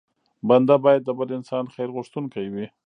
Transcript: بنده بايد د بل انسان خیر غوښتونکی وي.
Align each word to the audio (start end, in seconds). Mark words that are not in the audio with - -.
بنده 0.47 0.75
بايد 0.83 1.01
د 1.05 1.09
بل 1.19 1.29
انسان 1.37 1.65
خیر 1.73 1.89
غوښتونکی 1.95 2.45
وي. 2.53 2.67